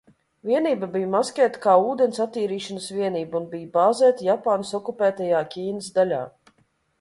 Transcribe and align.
Vienība 0.51 0.87
bija 0.93 1.09
maskēta 1.15 1.59
kā 1.65 1.75
ūdens 1.89 2.19
attīrīšanas 2.25 2.87
vienība 3.01 3.37
un 3.41 3.45
bija 3.53 3.69
bāzēta 3.77 4.27
Japānas 4.29 4.73
okupētajā 4.81 5.45
Ķīnas 5.53 5.93
daļā. 6.01 6.25